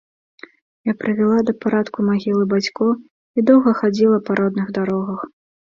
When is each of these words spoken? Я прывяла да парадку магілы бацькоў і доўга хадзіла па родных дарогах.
Я 0.91 0.95
прывяла 1.03 1.37
да 1.49 1.53
парадку 1.65 2.07
магілы 2.09 2.43
бацькоў 2.55 2.91
і 2.99 3.39
доўга 3.53 3.79
хадзіла 3.85 4.17
па 4.31 4.41
родных 4.43 4.67
дарогах. 4.81 5.19